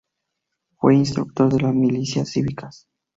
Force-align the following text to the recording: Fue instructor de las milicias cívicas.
Fue 0.77 0.95
instructor 0.95 1.53
de 1.53 1.61
las 1.61 1.75
milicias 1.75 2.29
cívicas. 2.31 2.87